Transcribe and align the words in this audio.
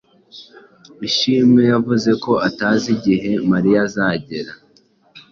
Ishimwe 1.07 1.61
yavuze 1.71 2.11
ko 2.23 2.31
atazi 2.47 2.87
igihe 2.97 3.31
Mariya 3.51 3.79
azagera. 3.87 4.51